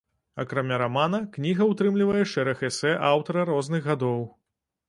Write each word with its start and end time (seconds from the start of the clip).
Акрамя 0.43 0.79
рамана, 0.81 1.19
кніга 1.35 1.67
ўтрымлівае 1.73 2.23
шэраг 2.33 2.65
эсэ 2.71 2.97
аўтара 3.13 3.47
розных 3.53 3.81
гадоў. 3.93 4.29